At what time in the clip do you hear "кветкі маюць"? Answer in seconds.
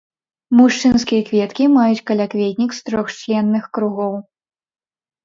1.27-2.03